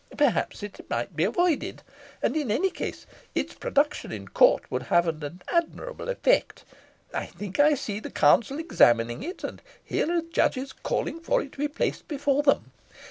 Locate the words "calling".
10.73-11.19